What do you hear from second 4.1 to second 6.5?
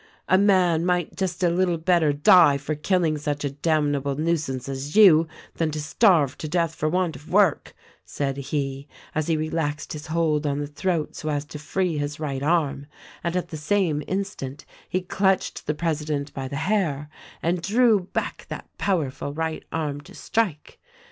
nuisance as you, than to starve to